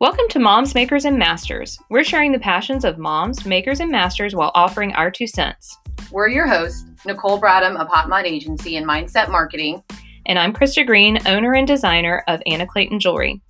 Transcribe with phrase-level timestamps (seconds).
[0.00, 1.78] Welcome to Moms, Makers, and Masters.
[1.88, 5.78] We're sharing the passions of moms, makers, and masters while offering our two cents.
[6.10, 9.84] We're your hosts, Nicole Bradham of Hot Mod Agency and Mindset Marketing.
[10.26, 13.40] And I'm Krista Greene, owner and designer of Anna Clayton Jewelry.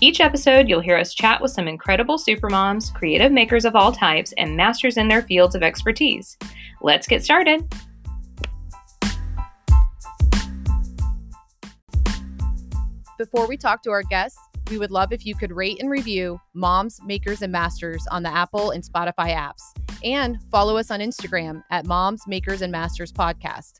[0.00, 4.34] Each episode, you'll hear us chat with some incredible supermoms, creative makers of all types,
[4.36, 6.36] and masters in their fields of expertise.
[6.80, 7.72] Let's get started.
[13.18, 14.40] Before we talk to our guests,
[14.72, 18.34] we would love if you could rate and review Moms, Makers, and Masters on the
[18.34, 19.60] Apple and Spotify apps.
[20.02, 23.72] And follow us on Instagram at Moms, Makers, and Masters Podcast.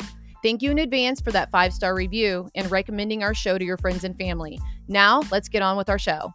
[0.42, 3.78] Thank you in advance for that five star review and recommending our show to your
[3.78, 4.60] friends and family.
[4.86, 6.34] Now, let's get on with our show.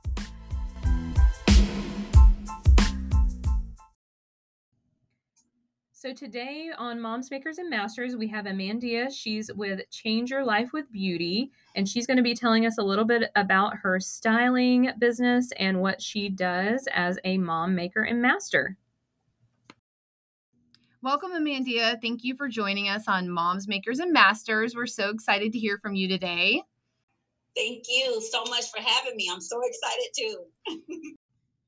[6.08, 9.12] So today on Moms Makers and Masters, we have Amandia.
[9.14, 12.82] She's with Change Your Life with Beauty, and she's going to be telling us a
[12.82, 18.22] little bit about her styling business and what she does as a mom maker and
[18.22, 18.78] master.
[21.02, 22.00] Welcome, Amandia.
[22.02, 24.78] Thank you for joining us on Moms Makers and Masters.
[24.78, 26.64] We're so excited to hear from you today.
[27.54, 29.30] Thank you so much for having me.
[29.30, 31.16] I'm so excited too.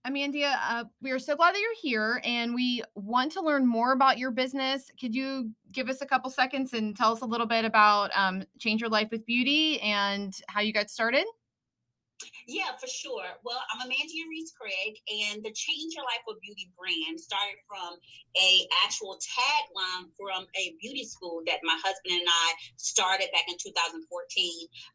[0.09, 3.91] Amandia, uh, we are so glad that you're here and we want to learn more
[3.91, 4.91] about your business.
[4.99, 8.43] Could you give us a couple seconds and tell us a little bit about um,
[8.57, 11.25] Change Your Life with Beauty and how you got started?
[12.48, 13.30] Yeah, for sure.
[13.44, 17.95] Well, I'm Amandia Reese Craig, and the Change Your Life with Beauty brand started from
[18.36, 23.56] a actual tagline from a beauty school that my husband and I started back in
[23.61, 24.02] 2014.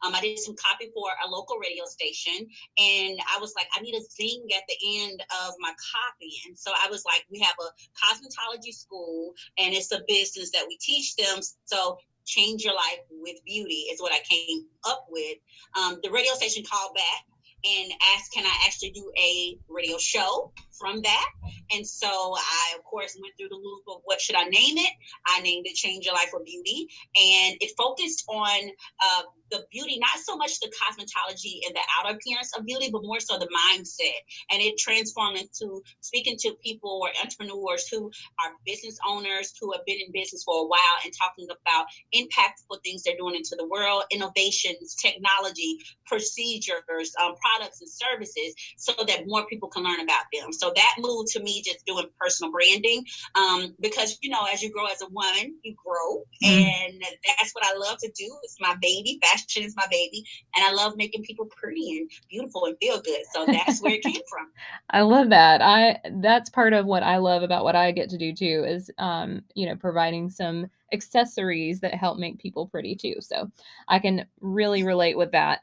[0.03, 2.45] Um, I did some copy for a local radio station,
[2.77, 6.59] and I was like, I need a zing at the end of my copy, and
[6.59, 10.77] so I was like, we have a cosmetology school, and it's a business that we
[10.77, 11.41] teach them.
[11.65, 15.39] So change your life with beauty is what I came up with.
[15.79, 17.25] Um, the radio station called back
[17.65, 21.27] and asked, can I actually do a radio show from that?
[21.73, 24.93] And so I, of course, went through the loop of what should I name it?
[25.27, 26.89] I named it Change Your Life with Beauty.
[27.17, 28.71] And it focused on
[29.03, 33.03] uh, the beauty, not so much the cosmetology and the outer appearance of beauty, but
[33.03, 34.19] more so the mindset.
[34.51, 38.11] And it transformed into speaking to people or entrepreneurs who
[38.45, 42.83] are business owners who have been in business for a while and talking about impactful
[42.83, 49.27] things they're doing into the world, innovations, technology, procedures, um, products, and services, so that
[49.27, 50.53] more people can learn about them.
[50.53, 53.05] So that moved to me just doing personal branding
[53.35, 56.25] um, because, you know, as you grow as a woman, you grow.
[56.43, 56.93] Mm-hmm.
[56.93, 57.03] And
[57.39, 58.37] that's what I love to do.
[58.43, 59.19] It's my baby.
[59.23, 63.01] Fashion fashion is my baby, and I love making people pretty and beautiful and feel
[63.01, 63.23] good.
[63.33, 64.49] So that's where it came from.
[64.91, 65.63] I love that.
[65.63, 68.91] I that's part of what I love about what I get to do too is
[68.99, 73.17] um, you know, providing some accessories that help make people pretty too.
[73.21, 73.51] So
[73.89, 75.61] I can really relate with that.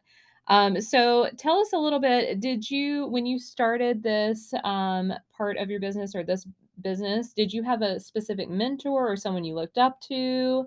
[0.47, 2.39] Um, so tell us a little bit.
[2.39, 6.45] Did you, when you started this um, part of your business or this
[6.81, 10.65] business, did you have a specific mentor or someone you looked up to?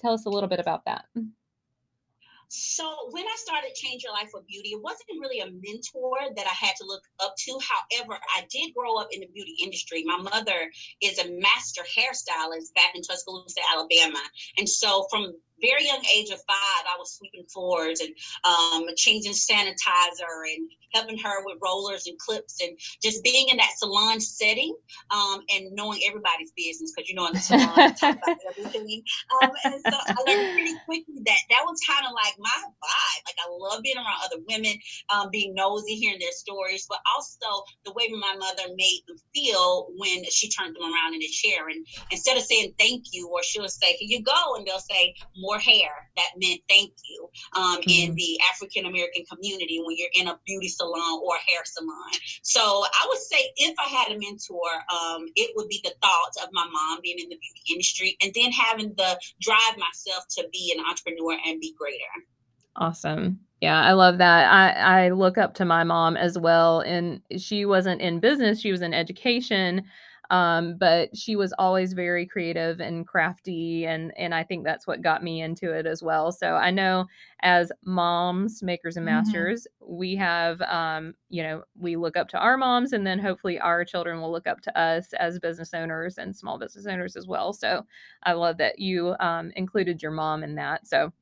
[0.00, 1.06] Tell us a little bit about that.
[2.56, 6.46] So when I started Change Your Life with Beauty, it wasn't really a mentor that
[6.46, 7.58] I had to look up to.
[7.58, 10.04] However, I did grow up in the beauty industry.
[10.04, 10.70] My mother
[11.00, 14.20] is a master hairstylist back in Tuscaloosa, Alabama.
[14.56, 18.14] And so from very young age of five, I was sweeping floors and
[18.44, 23.70] um, changing sanitizer and helping her with rollers and clips and just being in that
[23.76, 24.74] salon setting
[25.10, 29.02] um, and knowing everybody's business because you know in the salon talk about everything.
[29.42, 31.38] Um, and so I learned pretty quickly that
[31.74, 33.22] was kind of like my vibe.
[33.26, 34.78] Like I love being around other women,
[35.10, 39.90] um, being nosy, hearing their stories, but also the way my mother made them feel
[39.98, 41.68] when she turned them around in a chair.
[41.68, 45.14] And instead of saying thank you, or she'll say, "Here you go," and they'll say
[45.36, 45.90] more hair.
[46.16, 47.90] That meant thank you um, mm-hmm.
[47.90, 52.14] in the African American community when you're in a beauty salon or hair salon.
[52.42, 56.38] So I would say if I had a mentor, um, it would be the thoughts
[56.42, 60.46] of my mom being in the beauty industry and then having the drive myself to
[60.52, 62.26] be an entrepreneur and be greater.
[62.76, 63.40] Awesome.
[63.60, 64.52] Yeah, I love that.
[64.52, 66.80] I, I look up to my mom as well.
[66.80, 69.84] And she wasn't in business, she was in education.
[70.30, 75.02] Um, but she was always very creative and crafty, and and I think that's what
[75.02, 76.32] got me into it as well.
[76.32, 77.06] So I know
[77.42, 79.16] as moms, makers and mm-hmm.
[79.16, 79.96] masters, mm-hmm.
[79.96, 83.84] we have um, you know we look up to our moms, and then hopefully our
[83.84, 87.52] children will look up to us as business owners and small business owners as well.
[87.52, 87.84] So
[88.22, 90.86] I love that you um, included your mom in that.
[90.86, 91.12] So.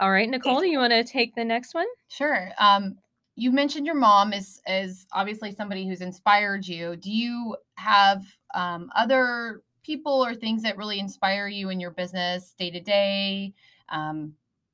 [0.00, 1.86] All right, Nicole, do you want to take the next one?
[2.08, 2.52] Sure.
[2.58, 2.96] Um,
[3.36, 6.96] you mentioned your mom is is obviously somebody who's inspired you.
[6.96, 8.24] Do you have
[8.54, 13.52] um, other people or things that really inspire you in your business day to day,
[13.90, 14.32] um,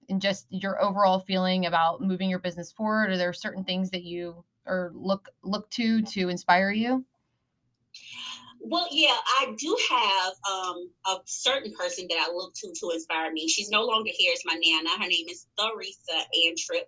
[0.08, 3.10] and just your overall feeling about moving your business forward?
[3.10, 7.04] Are there certain things that you or look look to to inspire you?
[8.68, 13.32] Well, yeah, I do have um, a certain person that I look to to inspire
[13.32, 13.48] me.
[13.48, 14.32] She's no longer here.
[14.34, 14.90] It's my nana.
[15.02, 16.86] Her name is Theresa Antrip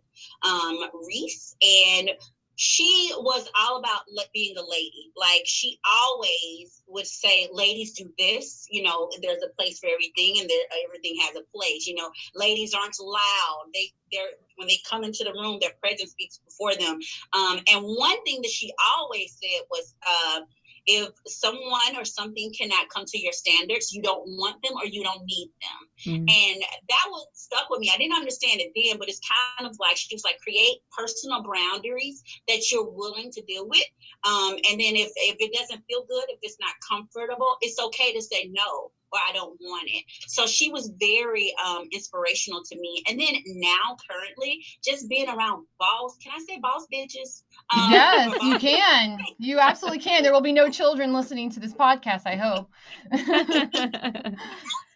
[0.49, 0.79] um,
[1.09, 2.11] Reese, and
[2.57, 4.03] she was all about
[4.35, 5.13] being a lady.
[5.17, 10.41] Like she always would say, "Ladies do this." You know, there's a place for everything,
[10.41, 11.87] and there, everything has a place.
[11.87, 13.67] You know, ladies aren't loud.
[13.75, 16.99] They they're when they come into the room, their presence speaks before them.
[17.33, 19.95] Um, and one thing that she always said was.
[20.07, 20.41] Uh,
[20.89, 25.05] if someone or something cannot come to your standards, you don't want them or you
[25.05, 25.89] don't need them.
[26.07, 26.25] Mm-hmm.
[26.29, 27.91] And that was stuck with me.
[27.95, 31.45] I didn't understand it then, but it's kind of like she was like create personal
[31.45, 33.85] boundaries that you're willing to deal with.
[34.25, 38.15] Um, and then if if it doesn't feel good, if it's not comfortable, it's okay
[38.15, 40.05] to say no or I don't want it.
[40.27, 43.03] So she was very um, inspirational to me.
[43.09, 47.43] And then now, currently, just being around boss, can I say boss bitches?
[47.75, 49.19] Um, yes, you can.
[49.39, 50.23] You absolutely can.
[50.23, 52.71] There will be no children listening to this podcast, I hope.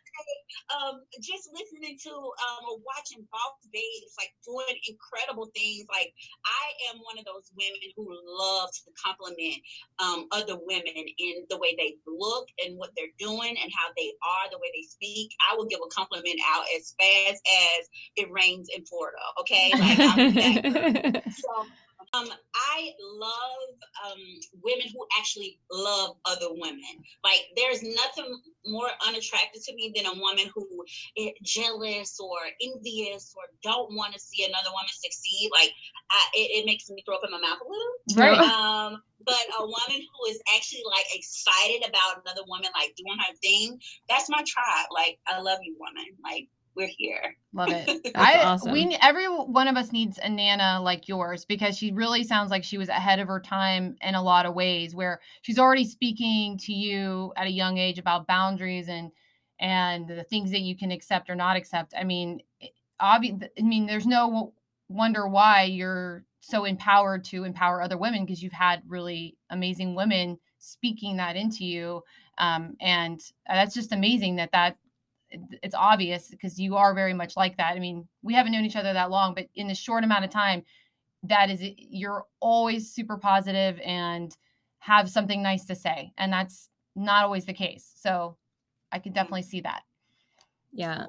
[0.73, 5.87] um, just listening to um, or watching boss babes like doing incredible things.
[5.89, 6.13] Like
[6.45, 9.61] I am one of those women who love to compliment
[10.01, 14.13] um, other women in the way they look and what they're doing and how they
[14.23, 15.31] are, the way they speak.
[15.41, 19.19] I will give a compliment out as fast as it rains in Florida.
[19.41, 21.67] Okay, like, so
[22.15, 23.73] um, I love
[24.05, 24.21] um,
[24.63, 27.01] women who actually love other women.
[27.25, 30.85] Like, there's nothing more unattractive to me than a woman who
[31.17, 35.51] is jealous or envious or don't want to see another woman succeed.
[35.53, 35.71] Like,
[36.11, 38.39] I, it, it, makes me throw up in my mouth a little.
[38.39, 38.53] Right.
[38.63, 43.35] Um, but a woman who is actually like excited about another woman like doing her
[43.43, 44.87] thing, that's my tribe.
[44.93, 46.07] Like, I love you, woman.
[46.23, 47.37] Like, we're here.
[47.53, 48.13] Love it.
[48.15, 48.73] I awesome.
[48.73, 52.65] we every one of us needs a nana like yours because she really sounds like
[52.65, 56.57] she was ahead of her time in a lot of ways where she's already speaking
[56.59, 59.11] to you at a young age about boundaries and
[59.61, 61.95] and the things that you can accept or not accept.
[61.97, 62.41] I mean,
[63.01, 64.55] obvious I mean there's no
[64.89, 70.39] wonder why you're so empowered to empower other women because you've had really amazing women
[70.59, 72.03] speaking that into you
[72.39, 74.77] um, and that's just amazing that that
[75.63, 77.77] it's obvious because you are very much like that.
[77.77, 80.31] I mean, we haven't known each other that long, but in the short amount of
[80.31, 80.63] time,
[81.25, 84.37] that is you're always super positive and
[84.81, 87.93] have something nice to say, and that's not always the case.
[87.97, 88.37] So
[88.91, 89.83] I can definitely see that.
[90.73, 91.07] Yeah.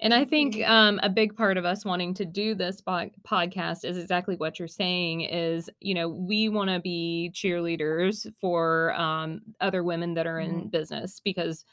[0.00, 3.84] And I think um, a big part of us wanting to do this bo- podcast
[3.84, 9.40] is exactly what you're saying is, you know, we want to be cheerleaders for um,
[9.60, 10.68] other women that are in mm-hmm.
[10.68, 11.64] business because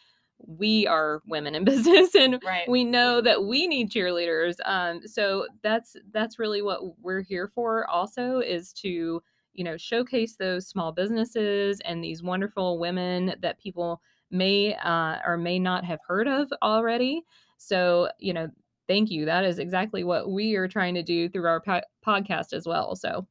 [0.48, 2.70] we are women in business and right.
[2.70, 7.90] we know that we need cheerleaders um, so that's that's really what we're here for
[7.90, 9.22] also is to
[9.54, 14.02] you know showcase those small businesses and these wonderful women that people
[14.32, 17.24] may uh, or may not have heard of already.
[17.58, 18.50] So you know
[18.88, 19.26] thank you.
[19.26, 22.96] That is exactly what we are trying to do through our po- podcast as well
[22.96, 23.26] so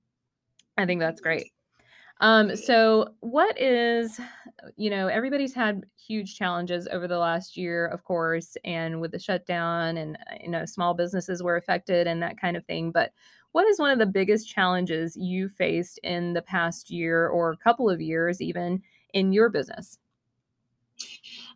[0.77, 1.53] i think that's great
[2.21, 4.21] um, so what is,
[4.77, 9.19] you know, everybody's had huge challenges over the last year, of course, and with the
[9.19, 12.91] shutdown and, uh, you know, small businesses were affected and that kind of thing.
[12.93, 13.13] But
[13.53, 17.91] what is one of the biggest challenges you faced in the past year or couple
[17.91, 19.99] of years, even in your business?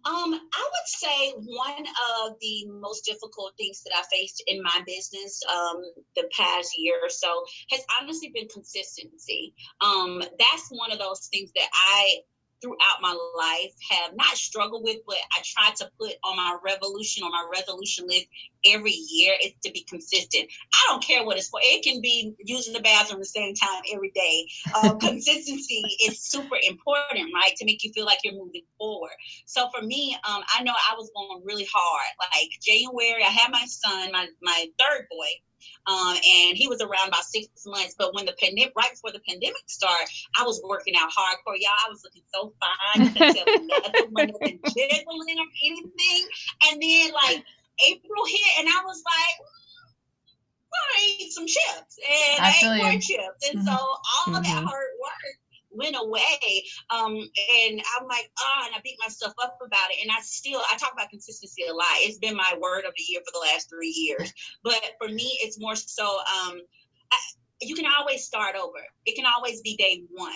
[0.04, 1.85] Um, I would say one
[2.21, 5.83] of the most difficult things that I faced in my business um,
[6.16, 9.54] the past year or so has honestly been consistency.
[9.80, 12.21] Um, that's one of those things that I
[12.61, 17.23] throughout my life have not struggled with, but I try to put on my revolution
[17.25, 18.26] or my resolution list
[18.69, 20.51] every year is to be consistent.
[20.73, 21.61] I don't care what it's for.
[21.63, 24.49] It can be using the bathroom the same time every day.
[24.75, 27.55] Uh, consistency is super important, right?
[27.57, 29.13] To make you feel like you're moving forward.
[29.47, 32.09] So for me, um, I know I was going really hard.
[32.35, 35.27] Like January, I had my son, my, my third boy,
[35.87, 37.95] um, and he was around about six months.
[37.99, 40.09] But when the pandemic, right before the pandemic started,
[40.39, 41.57] I was working out hardcore.
[41.59, 43.07] Y'all, I was looking so fine.
[43.07, 46.29] You could tell nothing, nothing jiggling or anything.
[46.71, 47.45] And then like
[47.87, 49.47] April hit, and I was like,
[50.99, 53.49] I eat some chips and I, I ate more chips.
[53.49, 53.66] And mm-hmm.
[53.66, 54.35] so all mm-hmm.
[54.37, 55.35] of that hard work
[55.70, 56.64] went away.
[56.90, 60.02] Um, and I'm like, oh, and I beat myself up about it.
[60.02, 61.87] And I still, I talk about consistency a lot.
[61.99, 64.32] It's been my word of the year for the last three years.
[64.64, 66.61] But for me, it's more so, um,
[67.12, 67.18] I,
[67.61, 68.78] you can always start over.
[69.04, 70.32] It can always be day one.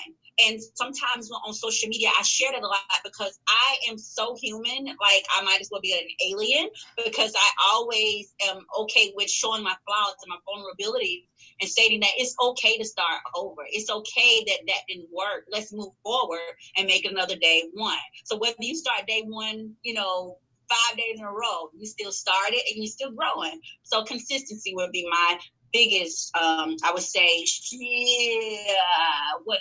[0.47, 4.87] And sometimes on social media i share it a lot because i am so human
[4.87, 6.69] like i might as well be an alien
[7.05, 11.25] because i always am okay with showing my flaws and my vulnerabilities
[11.61, 13.62] and stating that it's okay to start over.
[13.69, 15.47] It's okay that that didn't work.
[15.51, 16.41] Let's move forward
[16.77, 17.97] and make another day one.
[18.25, 22.12] So whether you start day one you know five days in a row you still
[22.12, 23.61] started and you're still growing.
[23.83, 25.39] So consistency would be my
[25.73, 29.59] biggest um i would say yeah what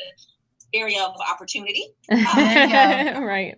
[0.74, 1.88] area of opportunity.
[2.12, 3.56] Um, right.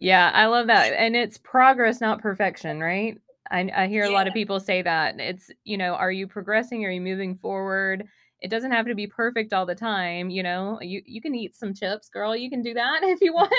[0.00, 0.92] Yeah, I love that.
[0.92, 3.18] And it's progress, not perfection, right?
[3.50, 4.10] I, I hear yeah.
[4.10, 5.18] a lot of people say that.
[5.20, 6.84] It's, you know, are you progressing?
[6.84, 8.06] Are you moving forward?
[8.40, 10.78] It doesn't have to be perfect all the time, you know.
[10.82, 12.36] You you can eat some chips, girl.
[12.36, 13.52] You can do that if you want.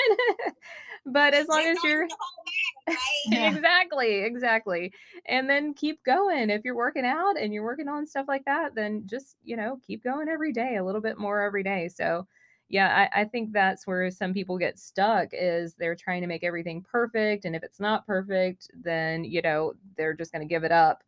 [1.06, 2.06] but as long as you're
[3.32, 4.92] exactly, exactly.
[5.26, 6.50] And then keep going.
[6.50, 9.78] If you're working out and you're working on stuff like that, then just, you know,
[9.86, 11.88] keep going every day, a little bit more every day.
[11.88, 12.26] So
[12.68, 16.42] yeah, I, I think that's where some people get stuck is they're trying to make
[16.44, 17.44] everything perfect.
[17.44, 21.02] And if it's not perfect, then, you know, they're just going to give it up.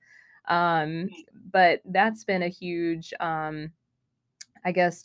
[0.48, 1.10] Um,
[1.52, 3.70] but that's been a huge, um,
[4.64, 5.04] I guess,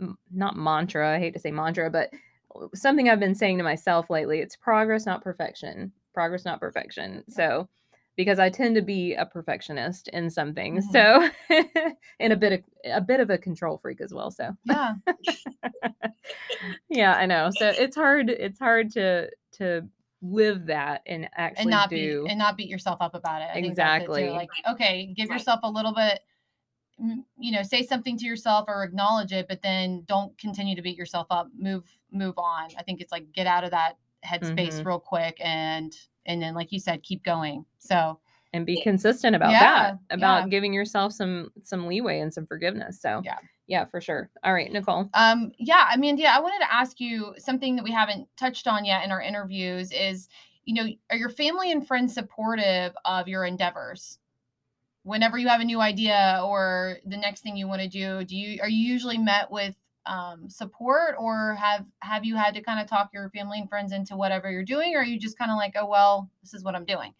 [0.00, 1.14] m- not mantra.
[1.14, 2.10] I hate to say mantra, but
[2.74, 4.40] something I've been saying to myself lately.
[4.40, 5.92] It's progress, not perfection.
[6.14, 7.24] Progress, not perfection.
[7.28, 7.68] So,
[8.16, 11.30] because I tend to be a perfectionist in some things, mm-hmm.
[11.48, 14.30] so and a bit of a bit of a control freak as well.
[14.32, 14.94] So yeah,
[16.90, 17.50] yeah, I know.
[17.56, 18.28] So it's hard.
[18.28, 19.86] It's hard to to
[20.20, 23.48] live that and actually and not do beat, and not beat yourself up about it.
[23.54, 24.30] I exactly.
[24.30, 26.20] Like okay, give yourself a little bit
[27.38, 30.96] you know say something to yourself or acknowledge it but then don't continue to beat
[30.96, 33.94] yourself up move move on i think it's like get out of that
[34.26, 34.88] headspace mm-hmm.
[34.88, 35.96] real quick and
[36.26, 38.18] and then like you said keep going so
[38.52, 40.48] and be consistent about yeah, that about yeah.
[40.48, 44.28] giving yourself some some leeway and some forgiveness so yeah yeah for sure.
[44.42, 45.08] All right nicole.
[45.14, 48.66] Um yeah i mean yeah i wanted to ask you something that we haven't touched
[48.66, 50.28] on yet in our interviews is
[50.64, 54.18] you know are your family and friends supportive of your endeavors?
[55.04, 58.36] Whenever you have a new idea or the next thing you want to do do
[58.36, 59.74] you are you usually met with
[60.06, 63.92] um, support or have have you had to kind of talk your family and friends
[63.92, 66.64] into whatever you're doing or are you just kind of like oh well this is
[66.64, 67.12] what i'm doing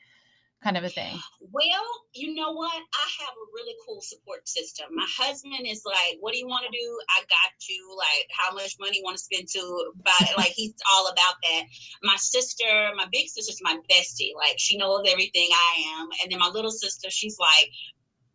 [0.62, 1.18] kind of a thing?
[1.52, 2.74] Well you know what?
[2.74, 4.86] I have a really cool support system.
[4.94, 6.98] My husband is like what do you want to do?
[7.16, 10.74] I got you like how much money you want to spend to buy like he's
[10.92, 11.62] all about that.
[12.02, 14.34] My sister my big sister's my bestie.
[14.34, 16.08] Like she knows everything i am.
[16.22, 17.70] And then my little sister she's like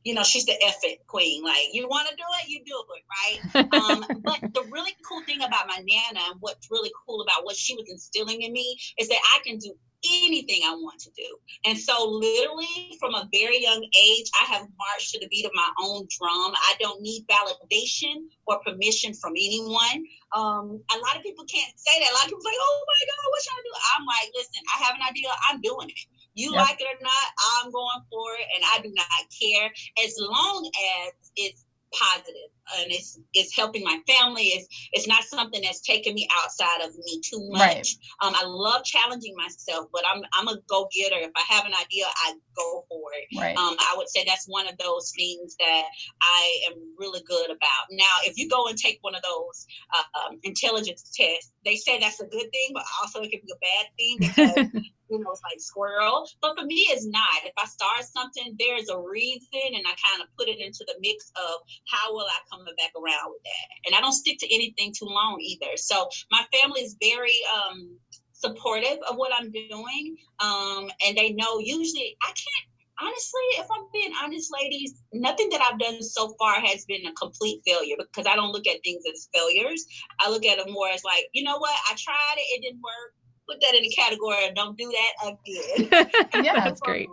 [0.04, 1.44] you know, she's the effort queen.
[1.44, 3.74] Like, you want to do it, you do it, right?
[3.84, 7.56] um, but the really cool thing about my nana, and what's really cool about what
[7.56, 11.38] she was instilling in me, is that I can do anything I want to do.
[11.66, 15.52] And so, literally, from a very young age, I have marched to the beat of
[15.54, 16.52] my own drum.
[16.56, 20.04] I don't need validation or permission from anyone.
[20.36, 22.12] Um, a lot of people can't say that.
[22.12, 23.74] A lot of people like, oh my God, what should I do?
[23.96, 26.08] I'm like, listen, I have an idea, I'm doing it.
[26.36, 26.62] You yep.
[26.68, 27.28] like it or not,
[27.64, 29.06] I'm going for it, and I do not
[29.42, 29.72] care
[30.04, 30.70] as long
[31.06, 36.14] as it's positive and it's it's helping my family it's it's not something that's taking
[36.14, 37.88] me outside of me too much right.
[38.22, 42.06] um i love challenging myself but i'm i'm a go-getter if i have an idea
[42.26, 43.58] i go for it right.
[43.58, 45.84] um i would say that's one of those things that
[46.22, 50.20] i am really good about now if you go and take one of those uh,
[50.20, 53.60] um, intelligence tests they say that's a good thing but also it can be a
[53.62, 54.18] bad thing
[54.74, 56.28] because you know, it's like squirrel.
[56.42, 57.46] But for me, it's not.
[57.46, 60.98] If I start something, there's a reason, and I kind of put it into the
[61.00, 63.66] mix of how will I come back around with that.
[63.86, 65.78] And I don't stick to anything too long either.
[65.78, 67.98] So my family is very um,
[68.34, 72.70] supportive of what I'm doing, um, and they know usually I can't.
[73.02, 77.14] Honestly, if I'm being honest, ladies, nothing that I've done so far has been a
[77.14, 79.84] complete failure because I don't look at things as failures.
[80.20, 82.82] I look at them more as like, you know what, I tried it, it didn't
[82.84, 83.16] work
[83.50, 86.10] put that in the category of don't do that again.
[86.44, 87.10] yeah, that's great.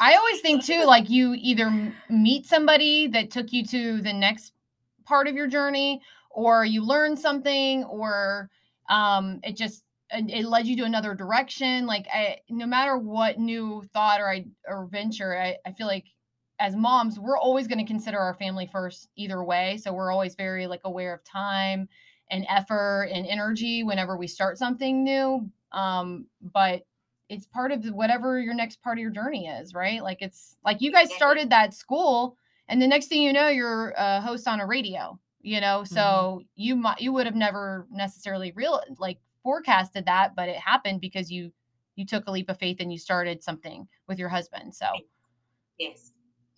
[0.00, 4.52] I always think too, like you either meet somebody that took you to the next
[5.04, 8.50] part of your journey, or you learn something, or
[8.88, 11.86] um, it just it led you to another direction.
[11.86, 16.06] Like I, no matter what new thought or I or venture, I, I feel like
[16.60, 19.76] as moms, we're always going to consider our family first either way.
[19.82, 21.88] So we're always very like aware of time
[22.30, 25.48] and effort and energy whenever we start something new.
[25.72, 26.82] Um, but
[27.28, 30.02] it's part of whatever your next part of your journey is, right?
[30.02, 32.36] Like it's like you guys started that school,
[32.68, 35.18] and the next thing you know, you're a host on a radio.
[35.40, 36.42] You know, so mm-hmm.
[36.56, 41.30] you might you would have never necessarily real like forecasted that, but it happened because
[41.30, 41.52] you
[41.96, 44.74] you took a leap of faith and you started something with your husband.
[44.74, 44.86] So
[45.78, 46.12] yes,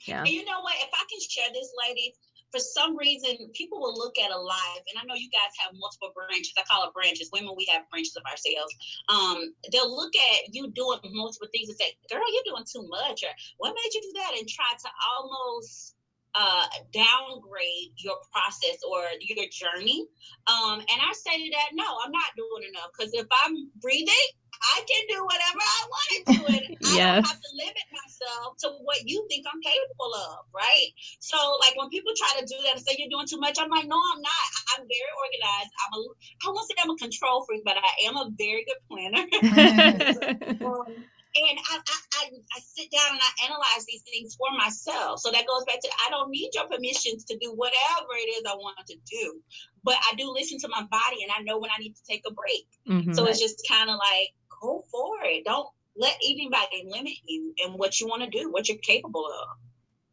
[0.07, 0.21] yeah.
[0.21, 0.75] And you know what?
[0.77, 2.15] If I can share this, lady,
[2.53, 5.75] for some reason, people will look at a life, and I know you guys have
[5.75, 6.55] multiple branches.
[6.57, 7.31] I call it branches.
[7.33, 8.73] Women, we have branches of ourselves.
[9.09, 13.25] Um, they'll look at you doing multiple things and say, "Girl, you're doing too much,"
[13.25, 15.97] or "What made you do that?" and try to almost
[16.37, 20.07] uh, downgrade your process or your journey.
[20.47, 24.29] Um, and I say to that, no, I'm not doing enough because if I'm breathing,
[24.63, 26.41] I can do whatever I want to do.
[26.55, 26.79] It.
[26.81, 26.97] yes.
[26.97, 30.89] I don't have to limit myself to what you think I'm capable of, right?
[31.21, 33.71] So, like when people try to do that and say you're doing too much, I'm
[33.71, 34.47] like, no, I'm not.
[34.77, 35.73] I'm very organized.
[35.85, 36.01] I'm a,
[36.45, 39.25] I won't say I'm a control freak, but I am a very good planner.
[40.67, 41.05] um,
[41.37, 42.23] and I, I,
[42.57, 45.21] I, sit down and I analyze these things for myself.
[45.21, 48.43] So that goes back to I don't need your permissions to do whatever it is
[48.47, 49.41] I want to do,
[49.85, 52.23] but I do listen to my body and I know when I need to take
[52.27, 52.67] a break.
[52.89, 53.13] Mm-hmm.
[53.13, 55.45] So it's just kind of like go for it.
[55.45, 59.57] Don't let anybody limit you in what you want to do, what you're capable of.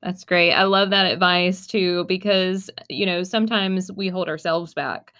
[0.02, 0.52] That's great.
[0.52, 5.14] I love that advice too, because you know sometimes we hold ourselves back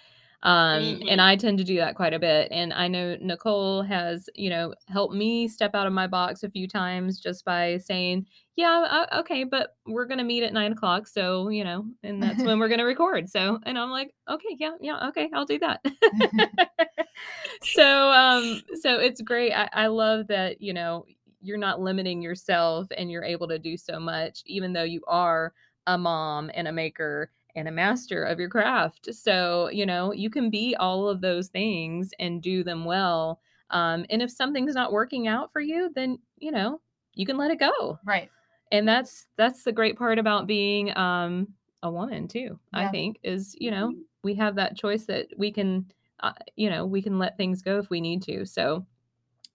[0.44, 1.08] um, mm-hmm.
[1.08, 2.48] And I tend to do that quite a bit.
[2.50, 6.50] And I know Nicole has, you know, helped me step out of my box a
[6.50, 10.72] few times just by saying, yeah, uh, okay, but we're going to meet at nine
[10.72, 11.08] o'clock.
[11.08, 13.30] So, you know, and that's when we're going to record.
[13.30, 15.80] So, and I'm like, okay, yeah, yeah, okay, I'll do that.
[17.62, 19.52] so, um, so it's great.
[19.52, 21.06] I, I love that, you know,
[21.40, 25.54] you're not limiting yourself and you're able to do so much, even though you are
[25.86, 29.14] a mom and a maker and a master of your craft.
[29.14, 33.40] So, you know, you can be all of those things and do them well.
[33.70, 36.80] Um, and if something's not working out for you, then, you know,
[37.14, 37.98] you can let it go.
[38.04, 38.30] Right.
[38.72, 41.48] And that's that's the great part about being um
[41.82, 42.58] a woman too.
[42.72, 42.88] Yeah.
[42.88, 44.00] I think is, you know, mm-hmm.
[44.22, 45.86] we have that choice that we can
[46.20, 48.46] uh, you know, we can let things go if we need to.
[48.46, 48.84] So,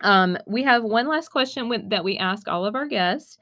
[0.02, 3.38] um we have one last question with, that we ask all of our guests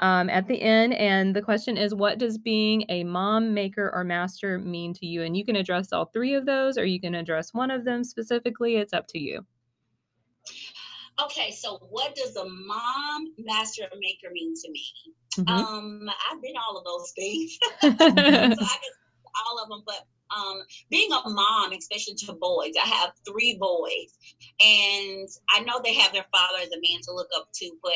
[0.00, 0.94] um, at the end.
[0.94, 5.22] And the question is, what does being a mom, maker, or master mean to you?
[5.22, 8.02] And you can address all three of those, or you can address one of them
[8.02, 8.76] specifically.
[8.76, 9.46] It's up to you.
[11.22, 14.84] Okay, so what does a mom, master, or maker mean to me?
[15.36, 15.48] Mm-hmm.
[15.48, 17.58] Um, I've been all of those things.
[17.80, 18.66] so
[19.46, 24.16] all of them, but um, being a mom, especially to boys, I have three boys,
[24.60, 27.92] and I know they have their father as a man to look up to, but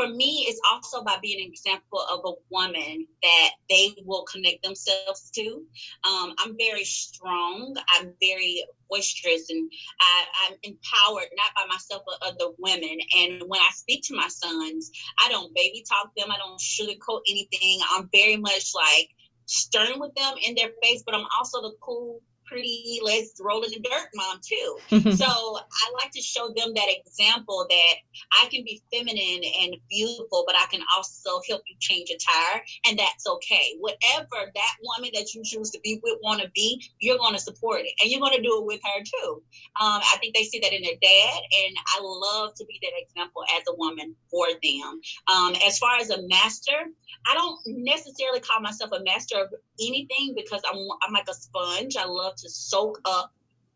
[0.00, 4.62] for me, it's also by being an example of a woman that they will connect
[4.62, 5.62] themselves to.
[6.08, 7.76] Um, I'm very strong.
[7.98, 12.98] I'm very boisterous, and I, am empowered not by myself but other women.
[13.18, 16.30] And when I speak to my sons, I don't baby talk them.
[16.30, 17.80] I don't sugarcoat anything.
[17.92, 19.10] I'm very much like
[19.44, 23.70] stern with them in their face, but I'm also the cool pretty, let's roll in
[23.70, 25.12] the dirt mom too.
[25.16, 27.94] so I like to show them that example that
[28.42, 32.62] I can be feminine and beautiful, but I can also help you change a tire,
[32.88, 33.76] and that's okay.
[33.78, 37.40] Whatever that woman that you choose to be with want to be, you're going to
[37.40, 39.42] support it, and you're going to do it with her too.
[39.80, 42.92] Um, I think they see that in their dad, and I love to be that
[42.98, 45.00] example as a woman for them.
[45.32, 46.90] Um, as far as a master,
[47.26, 49.48] I don't necessarily call myself a master of
[49.80, 51.96] anything because I'm I'm like a sponge.
[51.96, 53.32] I love to soak up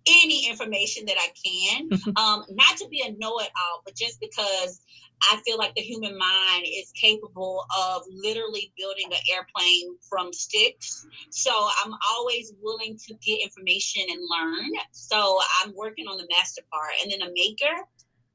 [0.06, 1.88] any information that I can.
[2.16, 4.80] um, not to be a know-it-all, but just because
[5.22, 11.06] I feel like the human mind is capable of literally building an airplane from sticks.
[11.30, 11.50] So
[11.84, 14.70] I'm always willing to get information and learn.
[14.92, 16.92] So I'm working on the master part.
[17.02, 17.84] And then a maker,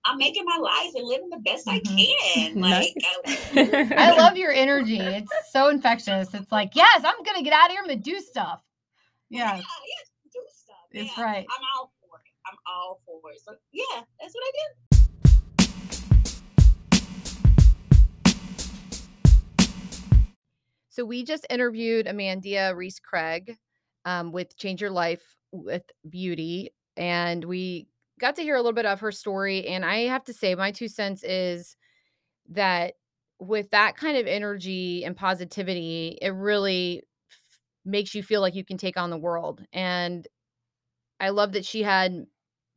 [0.05, 1.95] I'm making my life and living the best I mm-hmm.
[1.95, 2.59] can.
[2.59, 2.95] Like
[3.55, 4.99] I, I love your energy.
[4.99, 6.33] It's so infectious.
[6.33, 8.61] It's like, yes, I'm gonna get out of here and do stuff.
[9.29, 9.55] Yeah.
[9.55, 10.08] Yeah, yeah
[10.91, 11.07] do stuff.
[11.07, 11.45] It's yeah, right.
[11.49, 12.31] I'm all for it.
[12.45, 13.39] I'm all for it.
[13.43, 14.89] So yeah, that's what I do.
[20.89, 23.55] So we just interviewed Amandia Reese Craig
[24.05, 27.87] um, with Change Your Life with Beauty, and we
[28.19, 29.65] got to hear a little bit of her story.
[29.67, 31.77] And I have to say, my two cents is
[32.49, 32.95] that
[33.39, 38.65] with that kind of energy and positivity, it really f- makes you feel like you
[38.65, 39.63] can take on the world.
[39.71, 40.27] And
[41.19, 42.25] I love that she had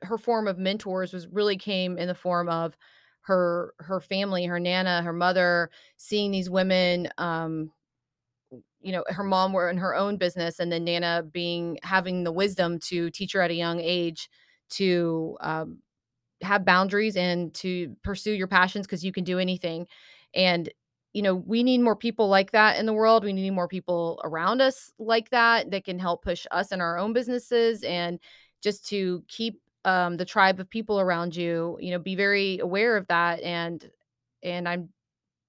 [0.02, 2.76] her form of mentors was really came in the form of
[3.22, 7.72] her her family, her nana, her mother, seeing these women um
[8.81, 12.33] you know her mom were in her own business and then nana being having the
[12.33, 14.28] wisdom to teach her at a young age
[14.70, 15.78] to um,
[16.42, 19.87] have boundaries and to pursue your passions because you can do anything.
[20.35, 20.70] And,
[21.12, 23.25] you know, we need more people like that in the world.
[23.25, 26.98] We need more people around us like that that can help push us in our
[26.98, 28.18] own businesses and
[28.62, 32.96] just to keep um, the tribe of people around you, you know, be very aware
[32.96, 33.42] of that.
[33.42, 33.88] And,
[34.42, 34.88] and I'm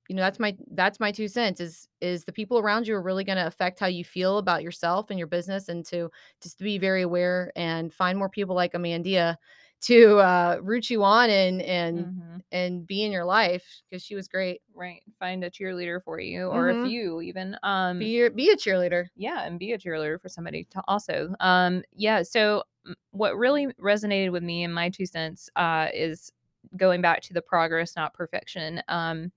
[0.09, 3.01] you know that's my that's my two cents is is the people around you are
[3.01, 6.09] really going to affect how you feel about yourself and your business and to
[6.41, 9.37] just to be very aware and find more people like amandia
[9.83, 12.41] to uh root you on and and Mhm.
[12.51, 15.01] and be in your life because she was great Right.
[15.19, 16.85] Find a cheerleader for you or a Mhm.
[16.85, 17.57] few even.
[17.63, 21.33] Um be your be a cheerleader yeah and be a cheerleader for somebody to also
[21.39, 22.63] um yeah so
[23.11, 26.31] what really resonated with me in my two cents uh is
[26.77, 29.31] going back to the progress not perfection um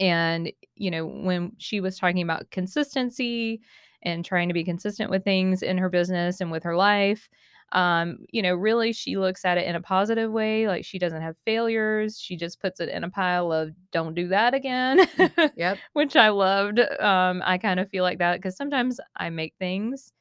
[0.00, 3.60] and you know when she was talking about consistency
[4.02, 7.28] and trying to be consistent with things in her business and with her life
[7.72, 11.20] um you know really she looks at it in a positive way like she doesn't
[11.20, 15.06] have failures she just puts it in a pile of don't do that again
[15.54, 16.80] yep which I loved.
[17.00, 20.12] Um, I kind of feel like that because sometimes I make things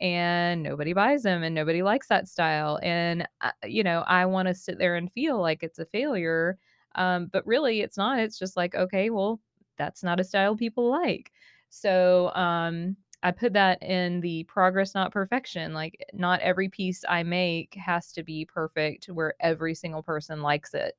[0.00, 2.78] and nobody buys them and nobody likes that style.
[2.82, 6.58] And, I, you know, I want to sit there and feel like it's a failure.
[6.96, 8.18] Um, but really, it's not.
[8.18, 9.40] It's just like, okay, well,
[9.78, 11.32] that's not a style people like.
[11.70, 15.72] So, um, I put that in the progress, not perfection.
[15.72, 20.74] Like, not every piece I make has to be perfect where every single person likes
[20.74, 20.96] it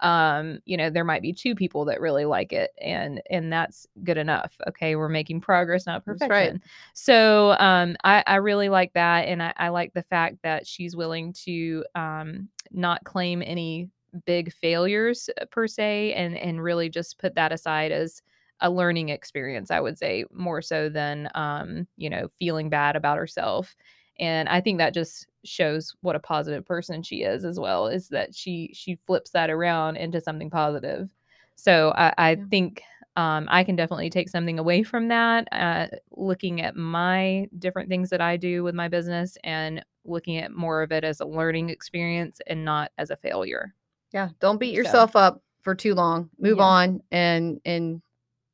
[0.00, 3.86] um you know there might be two people that really like it and and that's
[4.04, 6.60] good enough okay we're making progress not perfection right.
[6.94, 10.94] so um i i really like that and i, I like the fact that she's
[10.94, 13.88] willing to um not claim any
[14.24, 18.22] big failures uh, per se and and really just put that aside as
[18.60, 23.16] a learning experience i would say more so than um you know feeling bad about
[23.18, 23.74] herself
[24.18, 28.08] and i think that just shows what a positive person she is as well is
[28.08, 31.08] that she she flips that around into something positive
[31.54, 32.44] so i, I Yeah.
[32.50, 32.82] think
[33.16, 38.10] um, i can definitely take something away from that uh, looking at my different things
[38.10, 41.68] that i do with my business and looking at more of it as a learning
[41.70, 43.74] experience and not as a failure
[44.12, 46.64] yeah don't beat So- yourself up for too long move Yeah.
[46.64, 48.00] on and and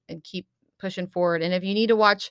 [0.08, 0.46] and keep
[0.78, 2.30] pushing forward and if you need to watch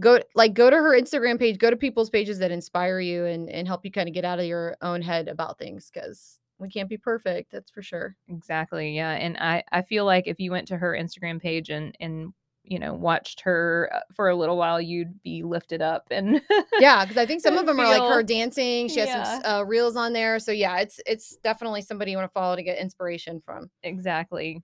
[0.00, 3.48] go like go to her instagram page go to people's pages that inspire you and
[3.48, 6.68] and help you kind of get out of your own head about things because we
[6.68, 8.94] can't be perfect that's for sure Exactly.
[8.94, 9.12] Yeah.
[9.12, 12.32] And I, I feel like if you went to her Instagram page and, and,
[12.64, 16.42] you know, watched her uh, for a little while, you'd be lifted up and
[16.80, 19.62] yeah because i think some of them are like her dancing she has some uh,
[19.62, 22.78] reels on there so yeah it's it's definitely somebody you want to follow to get
[22.78, 24.62] inspiration from exactly.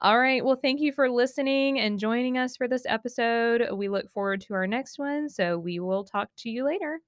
[0.00, 0.44] All right.
[0.44, 3.68] Well, thank you for listening and joining us for this episode.
[3.72, 5.28] We look forward to our next one.
[5.28, 7.00] So we will talk to you later.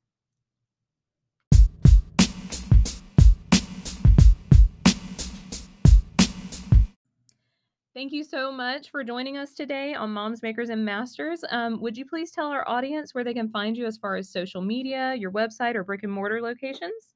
[7.95, 11.45] Thank you so much for joining us today on Moms, Makers, and Masters.
[11.51, 14.33] Um, would you please tell our audience where they can find you as far as
[14.33, 17.15] social media, your website, or brick and mortar locations?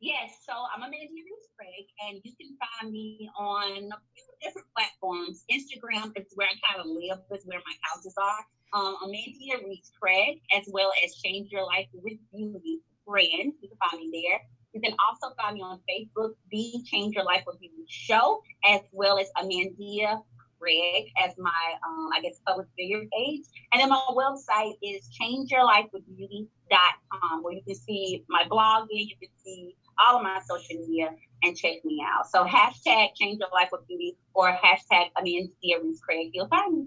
[0.00, 5.44] Yes, so I'm Amandia Craig, and you can find me on a few different platforms.
[5.52, 8.40] Instagram is where I kind of live, is where my houses are.
[8.72, 13.52] Um, Amandia Reese Craig, as well as Change Your Life with Beauty brand.
[13.60, 14.40] You can find me there.
[14.72, 18.80] You can also find me on Facebook, the Change Your Life with Beauty show, as
[18.92, 20.22] well as Amandia
[20.60, 23.44] Craig as my, um, I guess, public figure page.
[23.72, 29.74] And then my website is changeyourlifewithbeauty.com, where you can see my blogging, you can see
[29.98, 31.10] all of my social media
[31.42, 32.30] and check me out.
[32.30, 36.30] So hashtag change your life with beauty or hashtag Amandia Reese Craig.
[36.32, 36.86] You'll find me.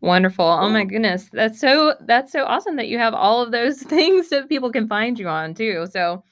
[0.00, 0.44] Wonderful.
[0.44, 1.28] Oh my goodness.
[1.32, 4.88] That's so that's so awesome that you have all of those things that people can
[4.88, 5.86] find you on too.
[5.90, 6.22] So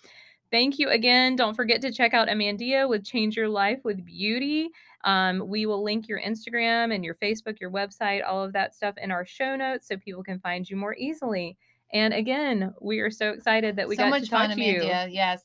[0.51, 1.37] thank you again.
[1.37, 4.71] Don't forget to check out Amandia with Change Your Life with Beauty.
[5.05, 8.95] Um, we will link your Instagram and your Facebook, your website, all of that stuff
[9.01, 11.57] in our show notes so people can find you more easily.
[11.93, 14.63] And again, we are so excited that we so got much to talk fun to
[14.63, 14.81] you.
[14.81, 15.13] Amandia.
[15.13, 15.43] yes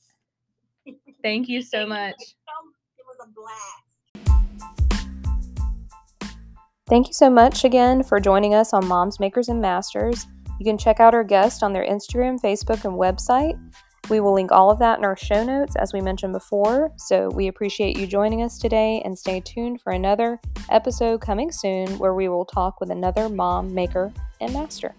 [1.21, 2.15] Thank you so Thank much.
[2.17, 2.25] so
[2.97, 3.83] It was a blast.
[6.87, 10.25] Thank you so much again for joining us on Moms, Makers, and Masters.
[10.59, 13.59] You can check out our guest on their Instagram, Facebook, and website.
[14.09, 16.91] We will link all of that in our show notes, as we mentioned before.
[16.97, 21.99] So we appreciate you joining us today and stay tuned for another episode coming soon
[21.99, 24.95] where we will talk with another mom, maker, and master.